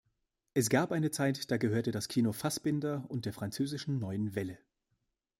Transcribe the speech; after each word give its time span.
Es 0.55 0.71
gab 0.71 0.91
eine 0.93 1.11
Zeit, 1.11 1.51
da 1.51 1.57
gehörte 1.57 1.91
das 1.91 2.07
Kino 2.07 2.31
Fassbinder 2.33 3.05
und 3.09 3.25
der 3.27 3.33
französischen 3.33 3.99
neuen 3.99 4.33
Welle. 4.33 4.57